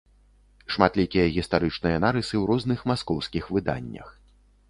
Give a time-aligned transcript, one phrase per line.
[0.75, 4.09] Шматлікія гістарычныя нарысы ў розных маскоўскіх выданнях.